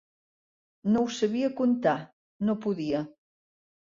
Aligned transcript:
No 0.93 1.01
ho 1.01 1.09
sabia 1.17 1.51
contar, 1.59 1.95
no 2.49 2.57
podia. 2.63 3.03